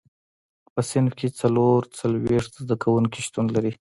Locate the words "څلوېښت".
1.99-2.51